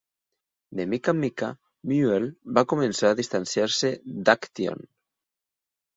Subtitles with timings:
[0.79, 1.49] De mica en mica,
[1.91, 2.25] Muehl
[2.59, 4.83] va començar a distanciar-se d""Aktion".